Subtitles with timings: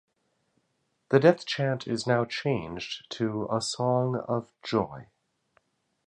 [1.09, 5.09] The death chant is now changed to a song of joy.